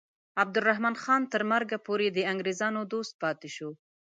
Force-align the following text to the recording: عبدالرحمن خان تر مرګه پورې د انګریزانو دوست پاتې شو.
عبدالرحمن 0.41 0.95
خان 1.03 1.21
تر 1.33 1.41
مرګه 1.51 1.77
پورې 1.85 2.07
د 2.11 2.17
انګریزانو 2.31 2.81
دوست 2.93 3.13
پاتې 3.23 3.49
شو. 3.55 3.69